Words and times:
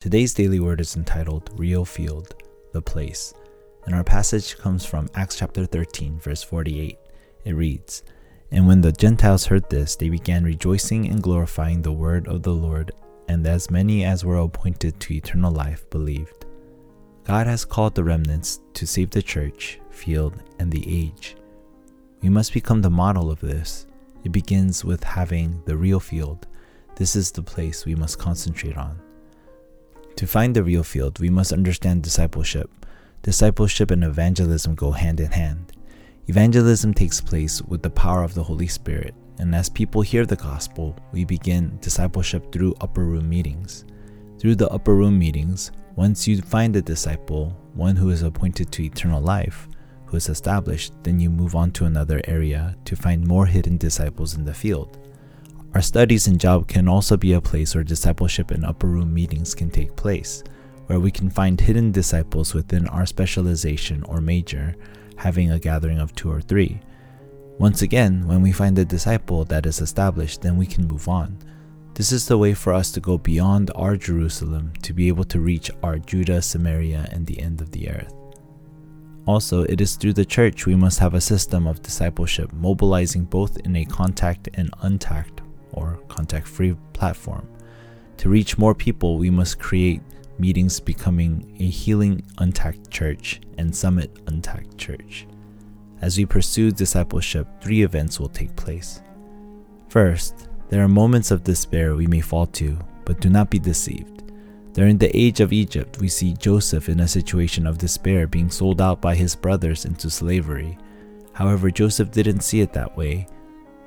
Today's 0.00 0.32
daily 0.32 0.60
word 0.60 0.80
is 0.80 0.96
entitled 0.96 1.50
Real 1.56 1.84
Field, 1.84 2.34
the 2.72 2.80
Place, 2.80 3.34
and 3.84 3.94
our 3.94 4.02
passage 4.02 4.56
comes 4.56 4.86
from 4.86 5.10
Acts 5.14 5.36
chapter 5.36 5.66
13, 5.66 6.18
verse 6.18 6.42
48. 6.42 6.98
It 7.44 7.52
reads, 7.52 8.02
And 8.50 8.66
when 8.66 8.80
the 8.80 8.92
Gentiles 8.92 9.44
heard 9.44 9.68
this, 9.68 9.96
they 9.96 10.08
began 10.08 10.42
rejoicing 10.42 11.06
and 11.08 11.22
glorifying 11.22 11.82
the 11.82 11.92
word 11.92 12.26
of 12.28 12.42
the 12.42 12.54
Lord, 12.54 12.92
and 13.28 13.46
as 13.46 13.70
many 13.70 14.02
as 14.06 14.24
were 14.24 14.38
appointed 14.38 14.98
to 15.00 15.12
eternal 15.12 15.52
life 15.52 15.84
believed. 15.90 16.46
God 17.24 17.46
has 17.46 17.66
called 17.66 17.94
the 17.94 18.02
remnants 18.02 18.60
to 18.72 18.86
save 18.86 19.10
the 19.10 19.20
church, 19.20 19.80
field, 19.90 20.42
and 20.58 20.72
the 20.72 20.84
age. 20.88 21.36
We 22.22 22.30
must 22.30 22.54
become 22.54 22.80
the 22.80 22.88
model 22.88 23.30
of 23.30 23.40
this. 23.40 23.86
It 24.24 24.32
begins 24.32 24.82
with 24.82 25.04
having 25.04 25.60
the 25.66 25.76
real 25.76 26.00
field. 26.00 26.46
This 26.96 27.14
is 27.14 27.30
the 27.30 27.42
place 27.42 27.84
we 27.84 27.94
must 27.94 28.18
concentrate 28.18 28.78
on. 28.78 28.98
To 30.20 30.26
find 30.26 30.54
the 30.54 30.62
real 30.62 30.82
field, 30.82 31.18
we 31.18 31.30
must 31.30 31.50
understand 31.50 32.02
discipleship. 32.02 32.84
Discipleship 33.22 33.90
and 33.90 34.04
evangelism 34.04 34.74
go 34.74 34.90
hand 34.90 35.18
in 35.18 35.30
hand. 35.30 35.72
Evangelism 36.26 36.92
takes 36.92 37.22
place 37.22 37.62
with 37.62 37.80
the 37.80 37.88
power 37.88 38.22
of 38.22 38.34
the 38.34 38.42
Holy 38.42 38.66
Spirit, 38.66 39.14
and 39.38 39.54
as 39.54 39.70
people 39.70 40.02
hear 40.02 40.26
the 40.26 40.36
gospel, 40.36 40.94
we 41.10 41.24
begin 41.24 41.78
discipleship 41.80 42.52
through 42.52 42.74
upper 42.82 43.06
room 43.06 43.30
meetings. 43.30 43.86
Through 44.38 44.56
the 44.56 44.68
upper 44.68 44.94
room 44.94 45.18
meetings, 45.18 45.72
once 45.96 46.28
you 46.28 46.42
find 46.42 46.76
a 46.76 46.82
disciple, 46.82 47.56
one 47.72 47.96
who 47.96 48.10
is 48.10 48.20
appointed 48.20 48.70
to 48.72 48.84
eternal 48.84 49.22
life, 49.22 49.70
who 50.04 50.18
is 50.18 50.28
established, 50.28 50.92
then 51.02 51.18
you 51.18 51.30
move 51.30 51.54
on 51.54 51.70
to 51.70 51.86
another 51.86 52.20
area 52.24 52.76
to 52.84 52.94
find 52.94 53.26
more 53.26 53.46
hidden 53.46 53.78
disciples 53.78 54.34
in 54.34 54.44
the 54.44 54.52
field. 54.52 54.98
Our 55.72 55.82
studies 55.82 56.26
and 56.26 56.40
job 56.40 56.66
can 56.66 56.88
also 56.88 57.16
be 57.16 57.32
a 57.32 57.40
place 57.40 57.76
where 57.76 57.84
discipleship 57.84 58.50
and 58.50 58.64
upper 58.64 58.88
room 58.88 59.14
meetings 59.14 59.54
can 59.54 59.70
take 59.70 59.94
place, 59.94 60.42
where 60.86 60.98
we 60.98 61.12
can 61.12 61.30
find 61.30 61.60
hidden 61.60 61.92
disciples 61.92 62.54
within 62.54 62.88
our 62.88 63.06
specialization 63.06 64.02
or 64.04 64.20
major, 64.20 64.74
having 65.14 65.52
a 65.52 65.60
gathering 65.60 66.00
of 66.00 66.12
two 66.16 66.28
or 66.30 66.40
three. 66.40 66.80
Once 67.58 67.82
again, 67.82 68.26
when 68.26 68.42
we 68.42 68.50
find 68.50 68.76
a 68.80 68.84
disciple 68.84 69.44
that 69.44 69.64
is 69.64 69.80
established, 69.80 70.42
then 70.42 70.56
we 70.56 70.66
can 70.66 70.88
move 70.88 71.06
on. 71.06 71.38
This 71.94 72.10
is 72.10 72.26
the 72.26 72.38
way 72.38 72.52
for 72.52 72.72
us 72.72 72.90
to 72.92 73.00
go 73.00 73.16
beyond 73.16 73.70
our 73.76 73.96
Jerusalem 73.96 74.72
to 74.82 74.92
be 74.92 75.06
able 75.06 75.24
to 75.24 75.38
reach 75.38 75.70
our 75.84 75.98
Judea, 75.98 76.42
Samaria, 76.42 77.08
and 77.12 77.26
the 77.26 77.38
end 77.38 77.60
of 77.60 77.70
the 77.70 77.90
earth. 77.90 78.12
Also, 79.26 79.62
it 79.64 79.80
is 79.80 79.94
through 79.94 80.14
the 80.14 80.24
church 80.24 80.66
we 80.66 80.74
must 80.74 80.98
have 80.98 81.14
a 81.14 81.20
system 81.20 81.68
of 81.68 81.82
discipleship 81.82 82.52
mobilizing 82.52 83.24
both 83.24 83.58
in 83.58 83.76
a 83.76 83.84
contact 83.84 84.48
and 84.54 84.72
untact 84.78 85.39
or 85.72 86.00
contact 86.08 86.46
free 86.46 86.76
platform. 86.92 87.48
To 88.18 88.28
reach 88.28 88.58
more 88.58 88.74
people, 88.74 89.18
we 89.18 89.30
must 89.30 89.58
create 89.58 90.02
meetings 90.38 90.80
becoming 90.80 91.56
a 91.58 91.66
Healing 91.66 92.22
Untact 92.36 92.90
Church 92.90 93.40
and 93.58 93.74
Summit 93.74 94.24
Untact 94.26 94.76
Church. 94.76 95.26
As 96.00 96.16
we 96.16 96.24
pursue 96.26 96.70
discipleship, 96.70 97.46
three 97.60 97.82
events 97.82 98.18
will 98.18 98.28
take 98.28 98.56
place. 98.56 99.02
First, 99.88 100.48
there 100.68 100.82
are 100.82 100.88
moments 100.88 101.30
of 101.30 101.44
despair 101.44 101.94
we 101.94 102.06
may 102.06 102.20
fall 102.20 102.46
to, 102.46 102.78
but 103.04 103.20
do 103.20 103.28
not 103.28 103.50
be 103.50 103.58
deceived. 103.58 104.22
During 104.72 104.98
the 104.98 105.14
age 105.16 105.40
of 105.40 105.52
Egypt, 105.52 105.98
we 105.98 106.08
see 106.08 106.32
Joseph 106.34 106.88
in 106.88 107.00
a 107.00 107.08
situation 107.08 107.66
of 107.66 107.78
despair 107.78 108.26
being 108.26 108.50
sold 108.50 108.80
out 108.80 109.00
by 109.00 109.14
his 109.14 109.34
brothers 109.34 109.84
into 109.84 110.08
slavery. 110.08 110.78
However, 111.32 111.70
Joseph 111.70 112.10
didn't 112.10 112.40
see 112.40 112.60
it 112.60 112.72
that 112.72 112.96
way 112.96 113.26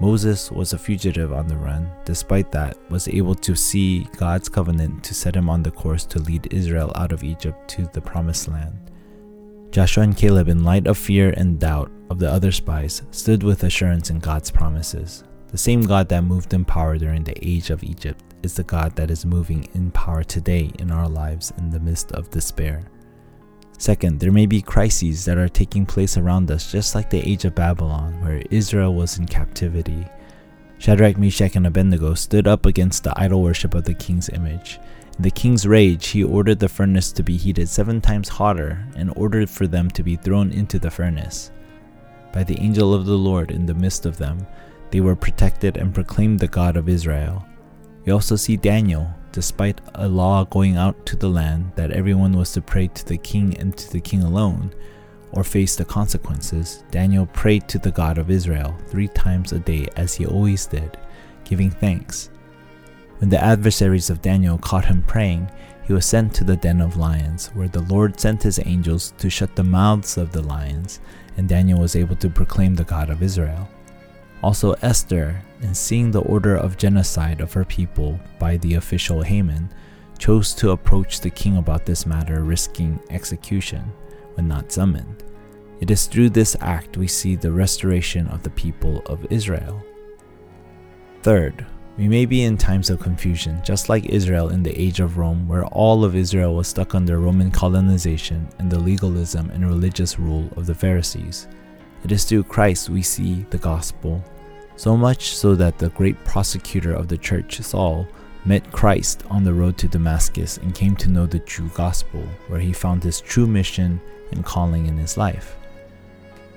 Moses 0.00 0.50
was 0.50 0.72
a 0.72 0.78
fugitive 0.78 1.32
on 1.32 1.46
the 1.46 1.56
run, 1.56 1.90
despite 2.04 2.50
that, 2.50 2.76
was 2.90 3.06
able 3.08 3.34
to 3.36 3.54
see 3.54 4.08
God's 4.16 4.48
covenant 4.48 5.04
to 5.04 5.14
set 5.14 5.36
him 5.36 5.48
on 5.48 5.62
the 5.62 5.70
course 5.70 6.04
to 6.06 6.18
lead 6.18 6.52
Israel 6.52 6.92
out 6.96 7.12
of 7.12 7.22
Egypt 7.22 7.68
to 7.68 7.86
the 7.92 8.00
promised 8.00 8.48
land. 8.48 8.90
Joshua 9.70 10.04
and 10.04 10.16
Caleb, 10.16 10.48
in 10.48 10.64
light 10.64 10.86
of 10.86 10.98
fear 10.98 11.30
and 11.36 11.58
doubt 11.58 11.90
of 12.10 12.18
the 12.18 12.30
other 12.30 12.52
spies, 12.52 13.02
stood 13.12 13.42
with 13.42 13.64
assurance 13.64 14.10
in 14.10 14.18
God's 14.18 14.50
promises. 14.50 15.24
The 15.48 15.58
same 15.58 15.82
God 15.82 16.08
that 16.08 16.24
moved 16.24 16.52
in 16.54 16.64
power 16.64 16.98
during 16.98 17.22
the 17.22 17.36
age 17.46 17.70
of 17.70 17.84
Egypt 17.84 18.24
is 18.42 18.54
the 18.54 18.64
God 18.64 18.94
that 18.96 19.10
is 19.10 19.24
moving 19.24 19.68
in 19.74 19.90
power 19.92 20.24
today 20.24 20.70
in 20.80 20.90
our 20.90 21.08
lives 21.08 21.52
in 21.58 21.70
the 21.70 21.80
midst 21.80 22.12
of 22.12 22.30
despair. 22.30 22.84
Second, 23.78 24.20
there 24.20 24.32
may 24.32 24.46
be 24.46 24.62
crises 24.62 25.24
that 25.24 25.36
are 25.36 25.48
taking 25.48 25.84
place 25.84 26.16
around 26.16 26.50
us, 26.50 26.70
just 26.70 26.94
like 26.94 27.10
the 27.10 27.28
age 27.28 27.44
of 27.44 27.54
Babylon, 27.54 28.20
where 28.22 28.42
Israel 28.50 28.94
was 28.94 29.18
in 29.18 29.26
captivity. 29.26 30.06
Shadrach, 30.78 31.18
Meshach, 31.18 31.56
and 31.56 31.66
Abednego 31.66 32.14
stood 32.14 32.46
up 32.46 32.66
against 32.66 33.04
the 33.04 33.12
idol 33.16 33.42
worship 33.42 33.74
of 33.74 33.84
the 33.84 33.94
king's 33.94 34.28
image. 34.28 34.78
In 35.16 35.22
the 35.22 35.30
king's 35.30 35.66
rage, 35.66 36.08
he 36.08 36.24
ordered 36.24 36.58
the 36.58 36.68
furnace 36.68 37.12
to 37.12 37.22
be 37.22 37.36
heated 37.36 37.68
seven 37.68 38.00
times 38.00 38.28
hotter 38.28 38.84
and 38.96 39.12
ordered 39.16 39.48
for 39.48 39.66
them 39.66 39.90
to 39.90 40.02
be 40.02 40.16
thrown 40.16 40.52
into 40.52 40.78
the 40.78 40.90
furnace. 40.90 41.50
By 42.32 42.44
the 42.44 42.58
angel 42.58 42.92
of 42.92 43.06
the 43.06 43.16
Lord 43.16 43.50
in 43.50 43.66
the 43.66 43.74
midst 43.74 44.06
of 44.06 44.18
them, 44.18 44.46
they 44.90 45.00
were 45.00 45.16
protected 45.16 45.76
and 45.76 45.94
proclaimed 45.94 46.40
the 46.40 46.48
God 46.48 46.76
of 46.76 46.88
Israel. 46.88 47.44
We 48.04 48.12
also 48.12 48.36
see 48.36 48.56
Daniel, 48.56 49.08
despite 49.34 49.80
a 49.96 50.06
law 50.06 50.44
going 50.44 50.76
out 50.76 51.04
to 51.04 51.16
the 51.16 51.28
land 51.28 51.72
that 51.74 51.90
everyone 51.90 52.36
was 52.36 52.52
to 52.52 52.60
pray 52.60 52.86
to 52.86 53.04
the 53.04 53.18
king 53.18 53.58
and 53.58 53.76
to 53.76 53.90
the 53.90 54.00
king 54.00 54.22
alone, 54.22 54.72
or 55.32 55.42
face 55.42 55.74
the 55.74 55.84
consequences, 55.84 56.84
Daniel 56.92 57.26
prayed 57.26 57.66
to 57.66 57.80
the 57.80 57.90
God 57.90 58.16
of 58.16 58.30
Israel 58.30 58.76
three 58.86 59.08
times 59.08 59.52
a 59.52 59.58
day 59.58 59.88
as 59.96 60.14
he 60.14 60.24
always 60.24 60.66
did, 60.66 60.96
giving 61.42 61.68
thanks. 61.68 62.30
When 63.18 63.28
the 63.28 63.42
adversaries 63.42 64.08
of 64.08 64.22
Daniel 64.22 64.56
caught 64.56 64.84
him 64.84 65.02
praying, 65.02 65.50
he 65.82 65.92
was 65.92 66.06
sent 66.06 66.32
to 66.34 66.44
the 66.44 66.56
den 66.56 66.80
of 66.80 66.96
lions, 66.96 67.48
where 67.54 67.66
the 67.66 67.82
Lord 67.82 68.20
sent 68.20 68.44
his 68.44 68.60
angels 68.64 69.14
to 69.18 69.28
shut 69.28 69.56
the 69.56 69.64
mouths 69.64 70.16
of 70.16 70.30
the 70.30 70.42
lions, 70.42 71.00
and 71.36 71.48
Daniel 71.48 71.80
was 71.80 71.96
able 71.96 72.14
to 72.16 72.30
proclaim 72.30 72.76
the 72.76 72.84
God 72.84 73.10
of 73.10 73.20
Israel. 73.20 73.68
Also, 74.44 74.74
Esther, 74.82 75.40
in 75.62 75.74
seeing 75.74 76.10
the 76.10 76.20
order 76.20 76.54
of 76.54 76.76
genocide 76.76 77.40
of 77.40 77.54
her 77.54 77.64
people 77.64 78.20
by 78.38 78.58
the 78.58 78.74
official 78.74 79.22
Haman, 79.22 79.72
chose 80.18 80.52
to 80.56 80.72
approach 80.72 81.20
the 81.20 81.30
king 81.30 81.56
about 81.56 81.86
this 81.86 82.04
matter, 82.04 82.44
risking 82.44 83.00
execution 83.08 83.90
when 84.34 84.46
not 84.46 84.70
summoned. 84.70 85.24
It 85.80 85.90
is 85.90 86.04
through 86.06 86.28
this 86.28 86.58
act 86.60 86.98
we 86.98 87.08
see 87.08 87.36
the 87.36 87.50
restoration 87.50 88.28
of 88.28 88.42
the 88.42 88.50
people 88.50 89.02
of 89.06 89.26
Israel. 89.30 89.82
Third, 91.22 91.64
we 91.96 92.06
may 92.06 92.26
be 92.26 92.42
in 92.42 92.58
times 92.58 92.90
of 92.90 93.00
confusion, 93.00 93.62
just 93.64 93.88
like 93.88 94.04
Israel 94.04 94.50
in 94.50 94.62
the 94.62 94.78
age 94.78 95.00
of 95.00 95.16
Rome, 95.16 95.48
where 95.48 95.64
all 95.68 96.04
of 96.04 96.14
Israel 96.14 96.54
was 96.54 96.68
stuck 96.68 96.94
under 96.94 97.18
Roman 97.18 97.50
colonization 97.50 98.46
and 98.58 98.70
the 98.70 98.78
legalism 98.78 99.48
and 99.48 99.66
religious 99.66 100.18
rule 100.18 100.50
of 100.54 100.66
the 100.66 100.74
Pharisees. 100.74 101.48
It 102.04 102.12
is 102.12 102.24
through 102.26 102.44
Christ 102.44 102.90
we 102.90 103.00
see 103.00 103.46
the 103.48 103.56
gospel 103.56 104.22
so 104.76 104.96
much 104.96 105.34
so 105.34 105.54
that 105.54 105.78
the 105.78 105.90
great 105.90 106.22
prosecutor 106.24 106.92
of 106.92 107.08
the 107.08 107.18
church, 107.18 107.60
Saul, 107.60 108.06
met 108.44 108.70
Christ 108.72 109.22
on 109.30 109.44
the 109.44 109.54
road 109.54 109.78
to 109.78 109.88
Damascus 109.88 110.58
and 110.58 110.74
came 110.74 110.96
to 110.96 111.10
know 111.10 111.26
the 111.26 111.38
true 111.38 111.70
gospel, 111.74 112.22
where 112.48 112.60
he 112.60 112.72
found 112.72 113.02
his 113.02 113.20
true 113.20 113.46
mission 113.46 114.00
and 114.32 114.44
calling 114.44 114.86
in 114.86 114.96
his 114.96 115.16
life. 115.16 115.56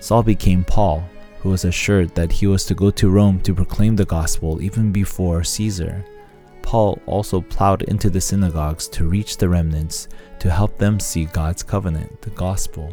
Saul 0.00 0.22
became 0.22 0.64
Paul, 0.64 1.04
who 1.40 1.50
was 1.50 1.64
assured 1.64 2.14
that 2.14 2.32
he 2.32 2.46
was 2.46 2.64
to 2.64 2.74
go 2.74 2.90
to 2.90 3.10
Rome 3.10 3.40
to 3.40 3.54
proclaim 3.54 3.96
the 3.96 4.04
gospel 4.04 4.60
even 4.60 4.90
before 4.90 5.44
Caesar. 5.44 6.04
Paul 6.62 7.00
also 7.06 7.40
plowed 7.40 7.82
into 7.82 8.10
the 8.10 8.20
synagogues 8.20 8.88
to 8.88 9.08
reach 9.08 9.36
the 9.36 9.48
remnants 9.48 10.08
to 10.40 10.50
help 10.50 10.76
them 10.78 10.98
see 10.98 11.26
God's 11.26 11.62
covenant, 11.62 12.20
the 12.22 12.30
gospel. 12.30 12.92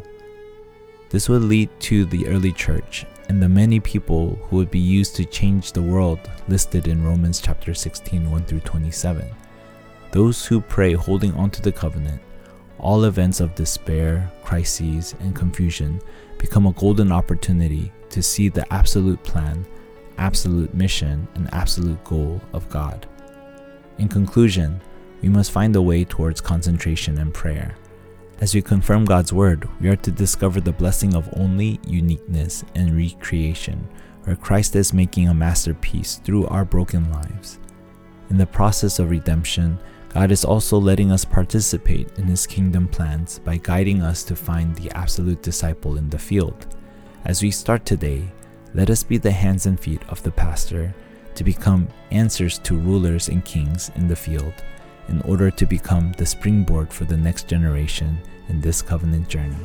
This 1.09 1.29
would 1.29 1.43
lead 1.43 1.69
to 1.81 2.05
the 2.05 2.27
early 2.27 2.51
church 2.51 3.05
and 3.29 3.41
the 3.41 3.49
many 3.49 3.79
people 3.79 4.35
who 4.43 4.57
would 4.57 4.71
be 4.71 4.79
used 4.79 5.15
to 5.15 5.25
change 5.25 5.71
the 5.71 5.81
world 5.81 6.19
listed 6.47 6.87
in 6.87 7.03
Romans 7.03 7.41
chapter 7.41 7.73
16 7.73 8.29
1 8.29 8.45
through 8.45 8.59
27. 8.61 9.27
Those 10.11 10.45
who 10.45 10.61
pray 10.61 10.93
holding 10.93 11.33
on 11.33 11.49
to 11.51 11.61
the 11.61 11.71
covenant, 11.71 12.21
all 12.77 13.05
events 13.05 13.39
of 13.39 13.55
despair, 13.55 14.31
crises, 14.43 15.15
and 15.21 15.35
confusion 15.35 16.01
become 16.37 16.67
a 16.67 16.73
golden 16.73 17.11
opportunity 17.11 17.91
to 18.09 18.21
see 18.21 18.49
the 18.49 18.71
absolute 18.71 19.23
plan, 19.23 19.65
absolute 20.17 20.73
mission, 20.73 21.27
and 21.35 21.51
absolute 21.53 22.03
goal 22.03 22.41
of 22.51 22.69
God. 22.69 23.07
In 23.97 24.07
conclusion, 24.07 24.81
we 25.21 25.29
must 25.29 25.51
find 25.51 25.75
a 25.75 25.81
way 25.81 26.03
towards 26.03 26.41
concentration 26.41 27.17
and 27.17 27.33
prayer. 27.33 27.75
As 28.41 28.55
we 28.55 28.61
confirm 28.61 29.05
God's 29.05 29.31
Word, 29.31 29.69
we 29.79 29.87
are 29.89 29.95
to 29.95 30.11
discover 30.11 30.59
the 30.59 30.71
blessing 30.71 31.15
of 31.15 31.29
only 31.37 31.79
uniqueness 31.85 32.65
and 32.75 32.97
recreation, 32.97 33.87
where 34.23 34.35
Christ 34.35 34.75
is 34.75 34.91
making 34.91 35.29
a 35.29 35.33
masterpiece 35.33 36.15
through 36.15 36.47
our 36.47 36.65
broken 36.65 37.09
lives. 37.11 37.59
In 38.29 38.37
the 38.37 38.45
process 38.45 38.99
of 38.99 39.11
redemption, 39.11 39.77
God 40.09 40.31
is 40.31 40.43
also 40.43 40.77
letting 40.77 41.11
us 41.11 41.23
participate 41.23 42.17
in 42.17 42.25
His 42.25 42.47
kingdom 42.47 42.87
plans 42.87 43.39
by 43.39 43.57
guiding 43.57 44.01
us 44.01 44.23
to 44.23 44.35
find 44.35 44.75
the 44.75 44.91
absolute 44.91 45.41
disciple 45.41 45.97
in 45.97 46.09
the 46.09 46.19
field. 46.19 46.75
As 47.25 47.41
we 47.41 47.51
start 47.51 47.85
today, 47.85 48.31
let 48.73 48.89
us 48.89 49.03
be 49.03 49.17
the 49.17 49.31
hands 49.31 49.67
and 49.67 49.79
feet 49.79 50.01
of 50.09 50.21
the 50.23 50.31
pastor 50.31 50.93
to 51.35 51.43
become 51.43 51.87
answers 52.11 52.57
to 52.59 52.77
rulers 52.77 53.29
and 53.29 53.45
kings 53.45 53.91
in 53.95 54.07
the 54.07 54.15
field 54.15 54.53
in 55.09 55.21
order 55.21 55.51
to 55.51 55.65
become 55.65 56.11
the 56.13 56.25
springboard 56.25 56.91
for 56.91 57.05
the 57.05 57.17
next 57.17 57.47
generation 57.47 58.17
in 58.49 58.61
this 58.61 58.81
covenant 58.81 59.27
journey. 59.27 59.55